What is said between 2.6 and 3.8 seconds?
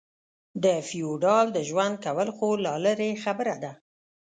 لا لرې خبره ده.